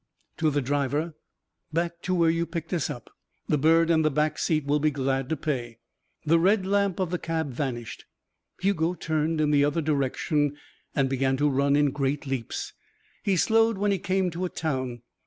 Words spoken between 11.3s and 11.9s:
to run